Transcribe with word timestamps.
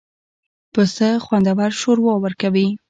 پسه 0.73 1.09
خوندور 1.25 1.71
شوروا 1.81 2.13
ورکوي. 2.19 2.67